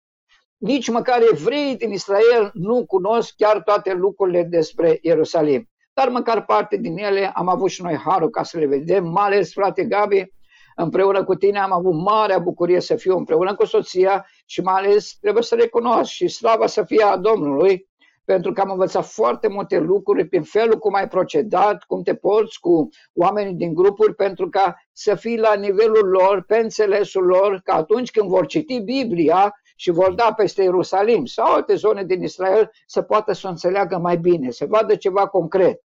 [0.56, 5.70] Nici măcar evrei din Israel nu cunosc chiar toate lucrurile despre Ierusalim.
[5.92, 9.24] Dar măcar parte din ele am avut și noi harul ca să le vedem, mai
[9.24, 10.32] ales frate Gabi,
[10.76, 15.16] împreună cu tine am avut marea bucurie să fiu împreună cu soția și mai ales
[15.20, 17.88] trebuie să recunosc și slava să fie a Domnului,
[18.24, 22.60] pentru că am învățat foarte multe lucruri prin felul cum ai procedat, cum te porți
[22.60, 27.72] cu oamenii din grupuri, pentru ca să fii la nivelul lor, pe înțelesul lor, că
[27.72, 32.70] atunci când vor citi Biblia și vor da peste Ierusalim sau alte zone din Israel,
[32.86, 35.80] să poată să o înțeleagă mai bine, să vadă ceva concret.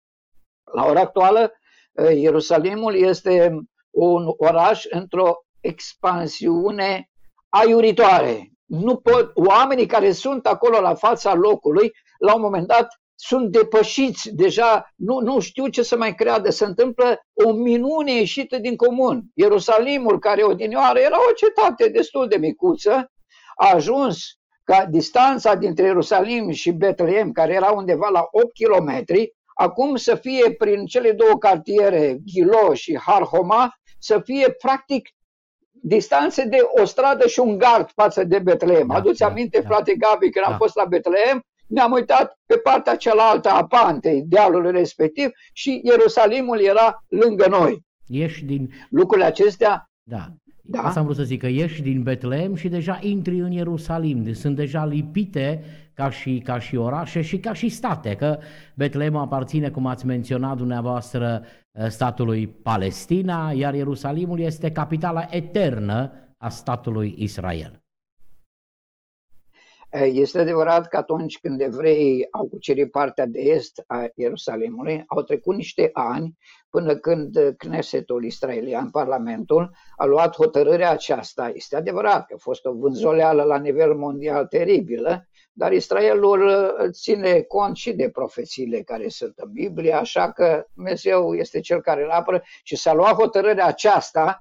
[0.72, 1.52] La ora actuală,
[1.92, 3.58] eh, Ierusalimul este
[3.90, 7.10] un oraș într-o expansiune
[7.48, 8.50] aiuritoare.
[8.64, 14.34] Nu pot, oamenii care sunt acolo la fața locului la un moment dat sunt depășiți,
[14.34, 16.50] deja nu, nu știu ce să mai creadă.
[16.50, 19.22] Se întâmplă o minune ieșită din comun.
[19.34, 23.10] Ierusalimul, care odinioară era o cetate destul de micuță,
[23.54, 24.18] a ajuns
[24.64, 29.04] ca distanța dintre Ierusalim și Betlehem, care era undeva la 8 km,
[29.54, 35.08] acum să fie prin cele două cartiere, Ghilo și Harhoma, să fie practic
[35.70, 38.86] distanțe de o stradă și un gard față de Betlehem.
[38.86, 39.68] Da, Aduți da, aminte, da.
[39.68, 40.50] frate Gabi, când da.
[40.50, 46.60] am fost la Betlehem, ne-am uitat pe partea cealaltă a pantei, dealului respectiv și Ierusalimul
[46.60, 47.84] era lângă noi.
[48.06, 48.70] Ești din...
[48.90, 50.26] Lucrurile acestea da.
[50.68, 50.80] Da.
[50.80, 54.22] Asta am vrut să zic, că ieși din Betlehem și deja intri în Ierusalim.
[54.22, 58.38] Deci sunt deja lipite ca și, ca și orașe și ca și state, că
[58.74, 61.42] Betlehem aparține, cum ați menționat dumneavoastră,
[61.88, 67.85] statului Palestina, iar Ierusalimul este capitala eternă a statului Israel.
[70.04, 75.54] Este adevărat că atunci când evreii au cucerit partea de est a Ierusalimului, au trecut
[75.54, 76.36] niște ani
[76.70, 81.50] până când Knesetul israelian, Parlamentul, a luat hotărârea aceasta.
[81.54, 87.76] Este adevărat că a fost o vânzoleală la nivel mondial teribilă, dar Israelul ține cont
[87.76, 92.42] și de profețiile care sunt în Biblie, așa că Dumnezeu este cel care îl apără
[92.62, 94.40] și s-a luat hotărârea aceasta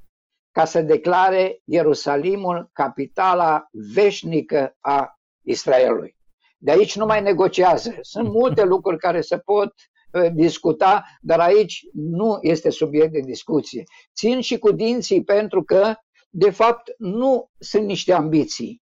[0.52, 6.16] ca să declare Ierusalimul capitala veșnică a Israelului.
[6.58, 7.98] De aici nu mai negociază.
[8.02, 9.74] Sunt multe lucruri care se pot
[10.12, 13.84] uh, discuta, dar aici nu este subiect de discuție.
[14.16, 15.94] Țin și cu dinții pentru că,
[16.30, 18.82] de fapt, nu sunt niște ambiții,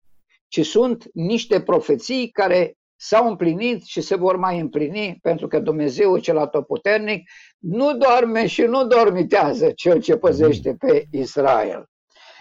[0.48, 6.18] ci sunt niște profeții care s-au împlinit și se vor mai împlini, pentru că Dumnezeu
[6.18, 11.91] cel atotputernic nu doarme și nu dormitează cel ce păzește pe Israel.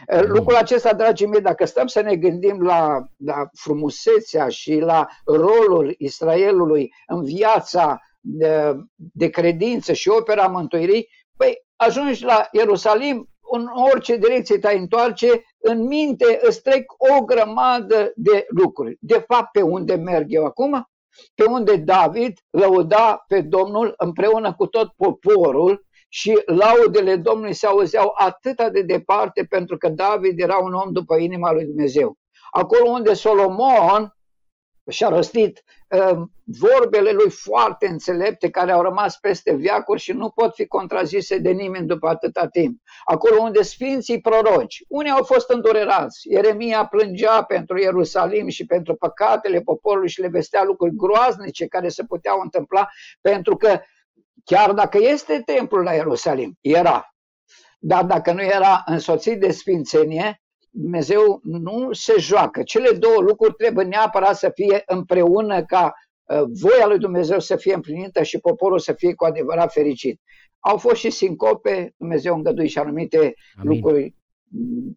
[0.07, 5.07] Eh, lucrul acesta, dragii mei, dacă stăm să ne gândim la, la frumusețea și la
[5.25, 13.67] rolul Israelului în viața de, de credință și opera mântuirii, păi ajungi la Ierusalim, în
[13.93, 18.97] orice direcție te întoarce, în minte îți trec o grămadă de lucruri.
[19.01, 20.91] De fapt, pe unde merg eu acum?
[21.35, 28.13] Pe unde David lăuda pe Domnul împreună cu tot poporul și laudele Domnului se auzeau
[28.17, 32.19] atât de departe pentru că David era un om după inima lui Dumnezeu.
[32.51, 34.15] Acolo unde Solomon
[34.91, 40.55] și-a răstit uh, vorbele lui foarte înțelepte care au rămas peste viacuri și nu pot
[40.55, 42.81] fi contrazise de nimeni după atâta timp.
[43.05, 49.61] Acolo unde sfinții proroci, unii au fost îndurerați, Ieremia plângea pentru Ierusalim și pentru păcatele
[49.61, 52.89] poporului și le vestea lucruri groaznice care se puteau întâmpla
[53.21, 53.81] pentru că
[54.45, 57.15] Chiar dacă este templul la Ierusalim, era.
[57.79, 62.63] Dar dacă nu era însoțit de sfințenie, Dumnezeu nu se joacă.
[62.63, 65.93] Cele două lucruri trebuie neapărat să fie împreună ca
[66.25, 70.21] uh, voia lui Dumnezeu să fie împlinită și poporul să fie cu adevărat fericit.
[70.59, 73.35] Au fost și sincope, Dumnezeu îngădui și anumite Amin.
[73.73, 74.15] lucruri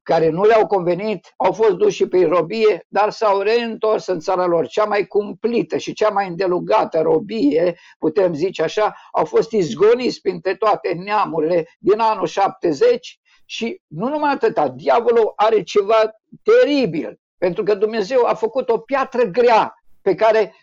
[0.04, 4.68] care nu le-au convenit, au fost duși pe robie, dar s-au reîntors în țara lor.
[4.68, 10.56] Cea mai cumplită și cea mai îndelugată robie, putem zice așa, au fost izgoniți printre
[10.56, 17.76] toate neamurile din anul 70 și nu numai atâta, diavolul are ceva teribil, pentru că
[17.76, 20.56] Dumnezeu a făcut o piatră grea pe care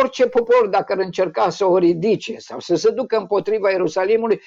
[0.00, 4.40] orice popor, dacă ar încerca să o ridice sau să se ducă împotriva Ierusalimului,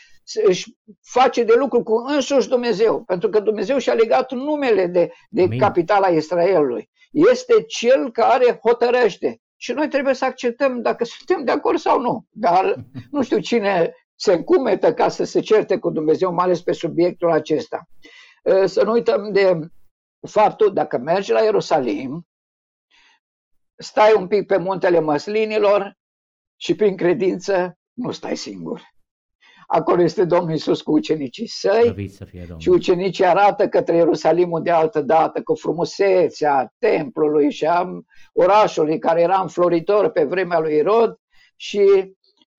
[0.44, 5.48] își face de lucru cu însuși Dumnezeu, pentru că Dumnezeu și-a legat numele de, de
[5.48, 6.90] capitala Israelului.
[7.12, 9.40] Este cel care hotărăște.
[9.58, 12.26] Și noi trebuie să acceptăm dacă suntem de acord sau nu.
[12.30, 16.72] Dar nu știu cine se încumetă ca să se certe cu Dumnezeu, mai ales pe
[16.72, 17.90] subiectul acesta.
[18.66, 19.60] Să nu uităm de
[20.28, 22.28] faptul, dacă mergi la Ierusalim,
[23.78, 25.98] stai un pic pe muntele măslinilor
[26.56, 28.82] și prin credință nu stai singur.
[29.68, 34.72] Acolo este Domnul Isus cu ucenicii săi să fie, și ucenicii arată către Ierusalimul de
[34.72, 37.90] altă dată cu frumusețea templului și a
[38.34, 41.20] orașului care era înfloritor pe vremea lui Irod
[41.56, 42.14] și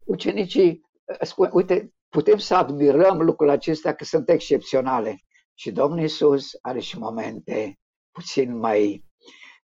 [0.04, 0.80] ucenicii
[1.20, 5.20] spun, uite, putem să admirăm lucrul acesta că sunt excepționale.
[5.54, 7.78] Și Domnul Isus are și momente
[8.10, 9.04] puțin mai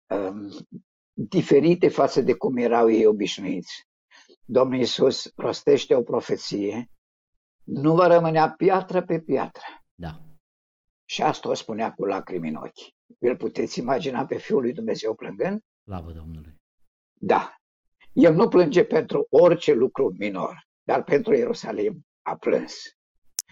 [0.07, 0.49] um,
[1.19, 3.87] diferite față de cum erau ei obișnuiți.
[4.45, 6.91] Domnul Iisus rostește o profeție,
[7.65, 9.65] nu va rămânea piatră pe piatră.
[9.95, 10.21] Da.
[11.05, 12.95] Și asta o spunea cu lacrimi în ochi.
[13.19, 15.61] Îl puteți imagina pe Fiul lui Dumnezeu plângând?
[15.83, 16.55] Slavă Domnului!
[17.13, 17.55] Da.
[18.13, 22.75] El nu plânge pentru orice lucru minor, dar pentru Ierusalim a plâns.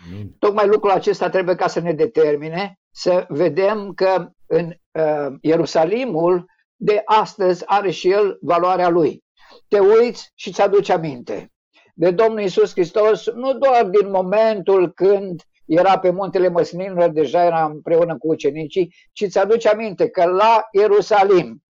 [0.06, 0.36] Amin.
[0.38, 7.02] Tocmai lucrul acesta trebuie ca să ne determine să vedem că în uh, Ierusalimul de
[7.04, 9.24] astăzi are și el valoarea lui.
[9.68, 11.54] Te uiți și ți aduci aminte
[11.94, 17.64] de Domnul Isus Hristos nu doar din momentul când era pe muntele Măslinilor, deja era
[17.64, 21.62] împreună cu ucenicii, ci ți aduci aminte că la Ierusalim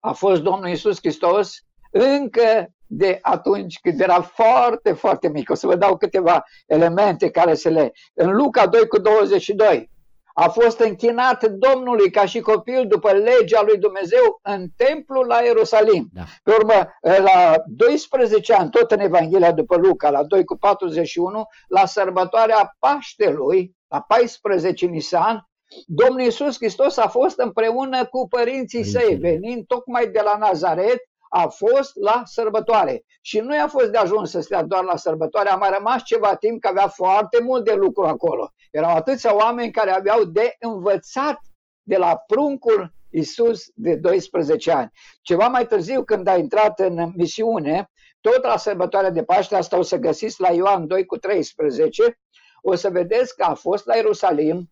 [0.00, 1.58] a fost Domnul Isus Hristos
[1.90, 5.50] încă de atunci când era foarte, foarte mic.
[5.50, 7.92] O să vă dau câteva elemente care să le...
[8.14, 9.90] În Luca 2 cu 22,
[10.36, 16.08] a fost închinat Domnului ca și copil după legea lui Dumnezeu în templul la Ierusalim.
[16.12, 16.22] Da.
[16.42, 21.86] Pe urmă, la 12 ani, tot în Evanghelia după Luca, la 2 cu 41, la
[21.86, 25.48] sărbătoarea Paștelui, la 14 Nisan,
[25.86, 31.02] Domnul Iisus Hristos a fost împreună cu părinții săi, venind tocmai de la Nazaret,
[31.36, 33.04] a fost la sărbătoare.
[33.20, 36.34] Și nu i-a fost de ajuns să stea doar la sărbătoare, a mai rămas ceva
[36.34, 38.52] timp că avea foarte mult de lucru acolo.
[38.70, 41.40] Erau atâția oameni care aveau de învățat
[41.82, 44.90] de la pruncul Isus de 12 ani.
[45.22, 49.82] Ceva mai târziu, când a intrat în misiune, tot la sărbătoarea de Paște, asta o
[49.82, 52.20] să găsiți la Ioan 2 cu 13,
[52.62, 54.70] o să vedeți că a fost la Ierusalim,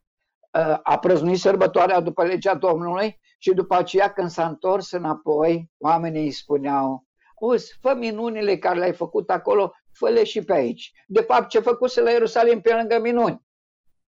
[0.83, 6.31] a prăznuit sărbătoarea după legea Domnului și după aceea când s-a întors înapoi, oamenii îi
[6.31, 7.05] spuneau,
[7.41, 10.93] Uzi, fă minunile care le-ai făcut acolo, fă-le și pe aici.
[11.07, 13.43] De fapt, ce făcuse la Ierusalim pe lângă minuni?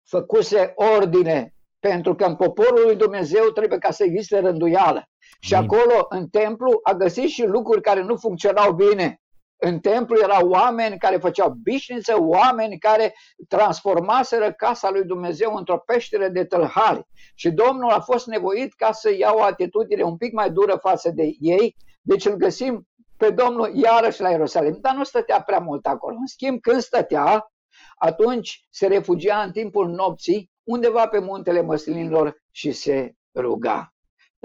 [0.08, 5.08] Făcuse ordine, pentru că în poporul lui Dumnezeu trebuie ca să existe rânduială.
[5.40, 9.20] Și acolo, în templu, a găsit și lucruri care nu funcționau bine.
[9.56, 13.14] În templu erau oameni care făceau bișniță, oameni care
[13.48, 17.06] transformaseră casa lui Dumnezeu într-o peșteră de tâlhari.
[17.34, 21.10] Și Domnul a fost nevoit ca să ia o atitudine un pic mai dură față
[21.10, 25.86] de ei, deci îl găsim pe Domnul iarăși la Ierusalim, dar nu stătea prea mult
[25.86, 26.16] acolo.
[26.16, 27.52] În schimb, când stătea,
[27.96, 33.93] atunci se refugia în timpul nopții undeva pe muntele măslinilor și se ruga.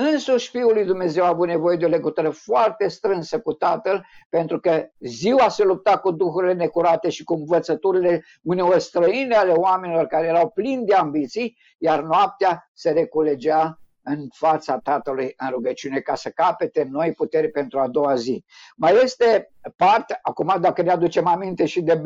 [0.01, 4.59] Însuși Fiul lui Dumnezeu a avut nevoie de o legătură foarte strânsă cu Tatăl, pentru
[4.59, 10.27] că ziua se lupta cu duhurile necurate și cu învățăturile uneori străine ale oamenilor care
[10.27, 13.79] erau plini de ambiții, iar noaptea se reculegea
[14.09, 18.45] în fața Tatălui în rugăciune ca să capete noi puteri pentru a doua zi.
[18.75, 22.01] Mai este parte, acum dacă ne aducem aminte și de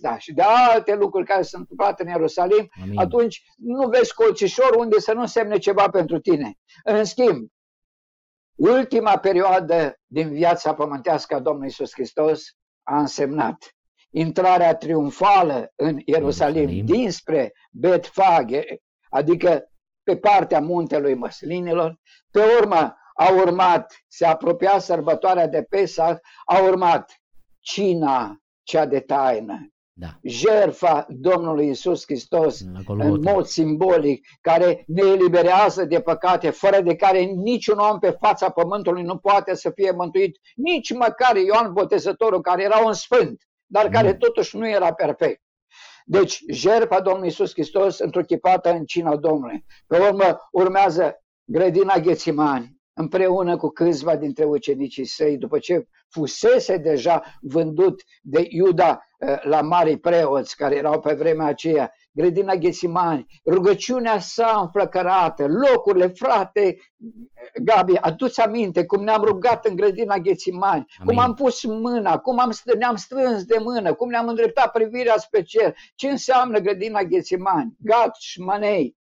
[0.00, 2.98] da, și de alte lucruri care s-au întâmplat în Ierusalim, Amin.
[2.98, 6.58] atunci nu vezi colțișor unde să nu semne ceva pentru tine.
[6.84, 7.48] În schimb,
[8.54, 12.42] ultima perioadă din viața pământească a Domnului Isus Hristos
[12.82, 13.74] a însemnat
[14.10, 16.86] intrarea triumfală în Ierusalim, Ierusalim.
[16.86, 18.62] dinspre Betfage,
[19.08, 19.68] adică
[20.04, 22.00] pe partea muntelui măslinilor,
[22.30, 27.22] pe urmă a urmat, se apropia sărbătoarea de Pesach, a urmat
[27.60, 30.06] cina cea de taină, da.
[30.22, 37.20] jerfa Domnului Isus Hristos în mod simbolic, care ne eliberează de păcate, fără de care
[37.20, 42.62] niciun om pe fața pământului nu poate să fie mântuit, nici măcar Ioan Botezătorul, care
[42.62, 45.43] era un sfânt, dar care totuși nu era perfect.
[46.06, 49.64] Deci, jertfa Domnului Iisus Hristos întruchipată în cina Domnului.
[49.86, 57.22] Pe urmă urmează grădina Ghețimani, împreună cu câțiva dintre ucenicii săi, după ce fusese deja
[57.40, 64.18] vândut de Iuda eh, la mari preoți care erau pe vremea aceea, grădina Ghesimani, rugăciunea
[64.18, 66.76] sa înflăcărată, locurile, frate,
[67.62, 71.14] Gabi, adu-ți aminte cum ne-am rugat în grădina Ghesimani, Amin.
[71.14, 75.42] cum am pus mâna, cum am, ne-am strâns de mână, cum ne-am îndreptat privirea spre
[75.42, 75.76] cer.
[75.94, 77.76] Ce înseamnă grădina Ghesimani?
[77.78, 78.96] Gat, șmanei,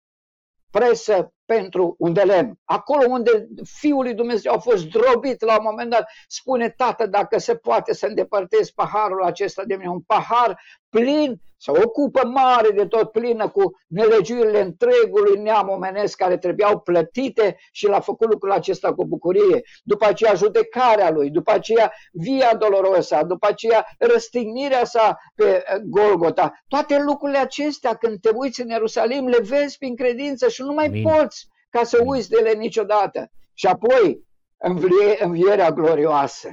[0.70, 2.54] presă pentru un de lemn.
[2.64, 7.38] Acolo unde Fiul lui Dumnezeu a fost drobit la un moment dat, spune, Tată, dacă
[7.38, 12.70] se poate să îndepărtez paharul acesta de mine, un pahar plin, sau o cupă mare
[12.70, 18.52] de tot plină cu nelegiurile întregului neam omenesc care trebuiau plătite și l-a făcut lucrul
[18.52, 19.62] acesta cu bucurie.
[19.82, 26.52] După aceea judecarea lui, după aceea via dolorosa, după aceea răstignirea sa pe eh, Golgota.
[26.68, 30.86] Toate lucrurile acestea când te uiți în Ierusalim le vezi prin credință și nu mai
[30.86, 31.02] Amin.
[31.02, 31.41] poți
[31.72, 33.30] ca să uiți de ele niciodată.
[33.54, 34.24] Și apoi
[35.18, 36.48] învierea glorioasă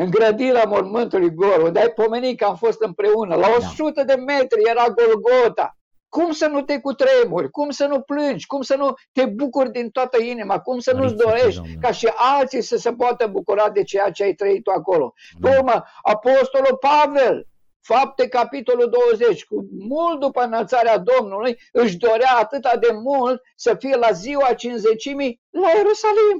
[0.00, 4.14] în grădina mormântului Gor, unde ai pomenit că am fost împreună, la 100 da.
[4.14, 5.72] de metri era Golgota.
[6.08, 9.90] Cum să nu te cutremuri, cum să nu plângi, cum să nu te bucuri din
[9.90, 14.10] toată inima, cum să nu-ți dorești ca și alții să se poată bucura de ceea
[14.10, 15.12] ce ai trăit tu acolo.
[15.40, 17.46] Pe urmă, Apostolul Pavel,
[17.88, 23.96] Fapte, capitolul 20, cu mult după înălțarea Domnului, își dorea atâta de mult să fie
[23.96, 26.38] la ziua cinzecimii la Ierusalim.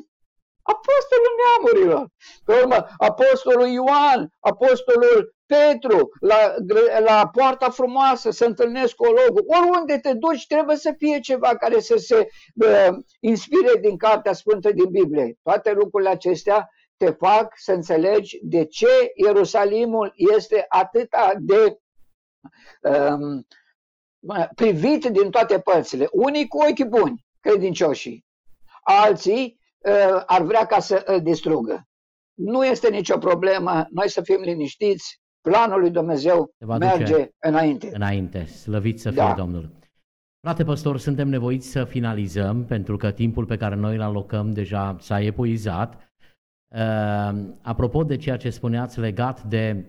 [0.63, 2.09] Apostolul neamurilor.
[2.45, 6.55] Pe urmă, apostolul Ioan, apostolul Petru, la,
[7.05, 9.45] la poarta frumoasă, să întâlnesc cu ologul.
[9.47, 14.73] Oriunde te duci, trebuie să fie ceva care să se uh, inspire din Cartea Sfântă
[14.73, 15.39] din Biblie.
[15.43, 16.69] Toate lucrurile acestea
[16.99, 21.79] te fac să înțelegi de ce Ierusalimul este atât de
[22.81, 23.47] um,
[24.55, 26.09] privit din toate părțile.
[26.13, 28.27] Unii cu ochi buni, credincioșii,
[28.83, 31.89] alții Uh, ar vrea ca să îl distrugă.
[32.35, 37.91] Nu este nicio problemă, noi să fim liniștiți, planul lui Dumnezeu merge înainte.
[37.93, 39.35] Înainte, slăvit să fie da.
[39.35, 39.77] Domnul.
[40.41, 44.97] Frate păstor, suntem nevoiți să finalizăm pentru că timpul pe care noi îl alocăm deja
[45.01, 46.08] s-a epuizat.
[46.75, 49.85] Uh, apropo de ceea ce spuneați legat de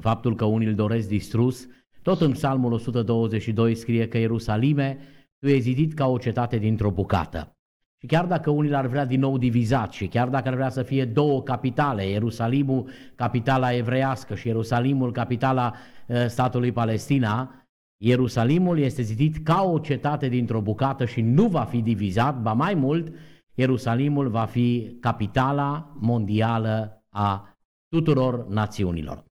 [0.00, 1.66] faptul că unii îl doresc distrus,
[2.02, 4.98] tot în Psalmul 122 scrie că Ierusalime,
[5.38, 7.56] tu e zidit ca o cetate dintr-o bucată.
[8.00, 10.82] Și chiar dacă unii l-ar vrea din nou divizat și chiar dacă ar vrea să
[10.82, 15.74] fie două capitale, Ierusalimul capitala evreiască și Ierusalimul capitala
[16.06, 17.54] uh, statului Palestina,
[18.02, 22.74] Ierusalimul este zidit ca o cetate dintr-o bucată și nu va fi divizat, ba mai
[22.74, 23.12] mult,
[23.60, 27.58] Ierusalimul va fi capitala mondială a
[27.88, 29.24] tuturor națiunilor.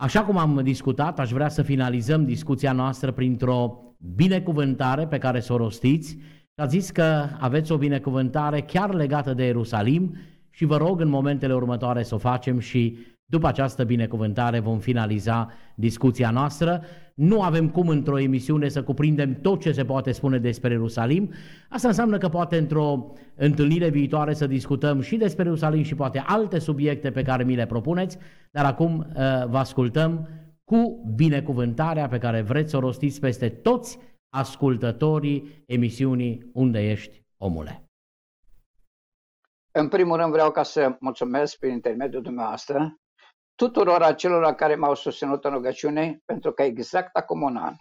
[0.00, 3.82] Așa cum am discutat, aș vrea să finalizăm discuția noastră printr-o
[4.14, 6.18] binecuvântare pe care să o rostiți.
[6.54, 10.16] Ați zis că aveți o binecuvântare chiar legată de Ierusalim
[10.50, 12.98] și vă rog în momentele următoare să o facem și
[13.30, 16.82] după această binecuvântare vom finaliza discuția noastră.
[17.14, 21.32] Nu avem cum într-o emisiune să cuprindem tot ce se poate spune despre Ierusalim.
[21.68, 26.58] Asta înseamnă că poate într-o întâlnire viitoare să discutăm și despre Ierusalim și poate alte
[26.58, 28.18] subiecte pe care mi le propuneți,
[28.50, 29.04] dar acum uh,
[29.46, 30.28] vă ascultăm
[30.64, 33.98] cu binecuvântarea pe care vreți să o rostiți peste toți
[34.28, 37.82] ascultătorii emisiunii Unde ești, omule.
[39.72, 42.98] În primul rând vreau ca să mulțumesc prin intermediul dumneavoastră
[43.58, 47.74] tuturor acelor care m-au susținut în rugăciune, pentru că exact acum un an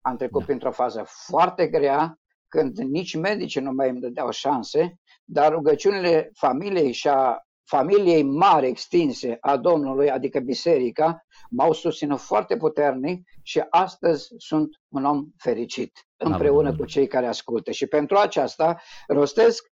[0.00, 0.46] am trecut da.
[0.46, 2.18] printr-o fază foarte grea,
[2.48, 8.66] când nici medicii nu mai îmi dădeau șanse, dar rugăciunile familiei și a familiei mari
[8.66, 15.92] extinse a Domnului, adică biserica, m-au susținut foarte puternic și astăzi sunt un om fericit,
[16.16, 17.70] împreună cu cei care ascultă.
[17.70, 19.64] Și pentru aceasta rostesc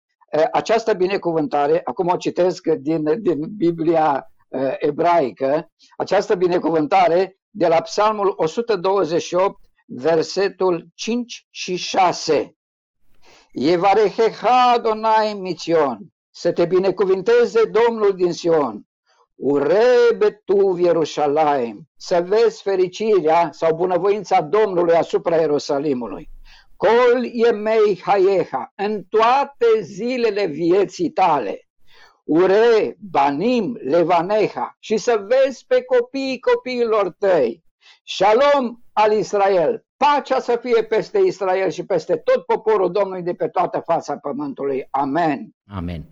[0.53, 4.38] această binecuvântare, acum o citesc din, din Biblia uh,
[4.79, 12.57] ebraică, această binecuvântare de la Psalmul 128, versetul 5 și 6.
[13.53, 15.99] Evareheha Adonai Mițion,
[16.31, 18.87] să te binecuvinteze Domnul din Sion,
[19.35, 26.31] urebe tu Ierușalaim, să vezi fericirea sau bunăvoința Domnului asupra Ierusalimului.
[26.77, 31.68] Col e mei haieha, în toate zilele vieții tale
[32.29, 37.65] ure, banim, levaneha și să vezi pe copiii copiilor tăi.
[38.05, 43.49] Shalom al Israel, pacea să fie peste Israel și peste tot poporul Domnului de pe
[43.49, 44.87] toată fața pământului.
[44.91, 45.51] Amen.
[45.67, 46.09] Amen.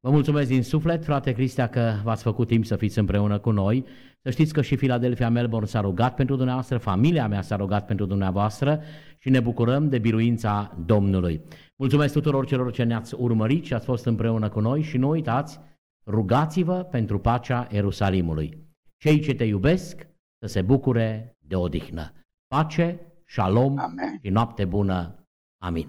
[0.00, 3.84] Vă mulțumesc din suflet, frate Cristia, că v-ați făcut timp să fiți împreună cu noi.
[4.22, 8.06] Să știți că și Philadelphia Melbourne s-a rugat pentru dumneavoastră, familia mea s-a rugat pentru
[8.06, 8.82] dumneavoastră
[9.18, 11.42] și ne bucurăm de biruința Domnului.
[11.82, 15.58] Mulțumesc tuturor celor ce ne-ați urmărit și ați fost împreună cu noi și nu uitați,
[16.06, 18.58] rugați-vă pentru pacea Ierusalimului.
[18.96, 20.06] Cei ce te iubesc
[20.38, 22.12] să se bucure de odihnă.
[22.46, 24.18] Pace, shalom Amen.
[24.22, 25.26] și noapte bună.
[25.62, 25.88] Amin.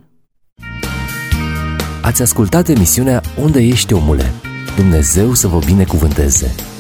[2.04, 4.26] Ați ascultat emisiunea Unde ești omule?
[4.76, 6.73] Dumnezeu să vă binecuvânteze!